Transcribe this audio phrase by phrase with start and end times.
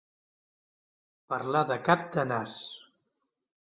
[1.35, 2.61] Parlar de cap de nas.